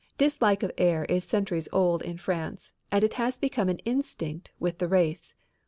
Dislike 0.17 0.63
of 0.63 0.71
air 0.79 1.05
is 1.05 1.23
centuries 1.25 1.69
old 1.71 2.01
in 2.01 2.17
France 2.17 2.71
and 2.91 3.03
it 3.03 3.13
has 3.13 3.37
become 3.37 3.69
an 3.69 3.77
instinct 3.85 4.49
with 4.59 4.79
the 4.79 4.87
race. 4.87 5.35